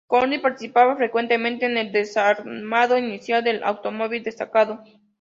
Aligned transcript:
Courtney 0.07 0.39
participaba 0.39 0.95
frecuentemente 0.95 1.67
en 1.67 1.77
el 1.77 1.91
desarmado 1.91 2.97
inicial 2.97 3.43
del 3.43 3.63
automóvil 3.63 4.23
destacado. 4.23 4.83